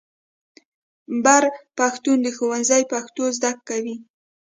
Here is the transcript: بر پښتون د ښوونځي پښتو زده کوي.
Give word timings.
بر 1.23 1.43
پښتون 1.77 2.17
د 2.23 2.27
ښوونځي 2.37 2.83
پښتو 2.91 3.23
زده 3.37 3.51
کوي. 3.67 3.95